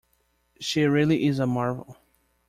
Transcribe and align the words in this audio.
She 0.59 0.83
really 0.85 1.27
is 1.27 1.37
a 1.37 1.45
marvel. 1.45 1.95